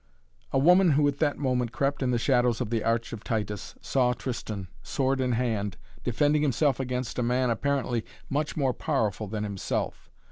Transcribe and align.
A 0.51 0.57
woman 0.57 0.93
who 0.93 1.07
at 1.07 1.19
that 1.19 1.37
moment 1.37 1.71
crept 1.71 2.01
in 2.01 2.09
the 2.09 2.17
shadows 2.17 2.59
of 2.59 2.71
the 2.71 2.83
Arch 2.83 3.13
of 3.13 3.23
Titus 3.23 3.75
saw 3.81 4.13
Tristan, 4.13 4.67
sword 4.81 5.21
in 5.21 5.33
hand, 5.33 5.77
defending 6.03 6.41
himself 6.41 6.79
against 6.79 7.19
a 7.19 7.21
man 7.21 7.51
apparently 7.51 8.03
much 8.27 8.57
more 8.57 8.73
powerful 8.73 9.27
than 9.27 9.43
himself. 9.43 10.09